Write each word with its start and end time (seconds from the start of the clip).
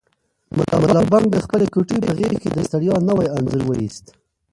ملا 0.81 1.01
بانګ 1.11 1.25
د 1.31 1.35
خپلې 1.45 1.65
کوټې 1.73 1.97
په 2.05 2.11
غېږ 2.17 2.35
کې 2.41 2.49
د 2.51 2.59
ستړیا 2.67 2.95
نوی 3.09 3.27
انځور 3.37 3.61
وایست. 3.65 4.05